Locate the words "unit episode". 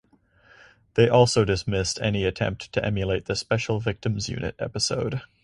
4.29-5.21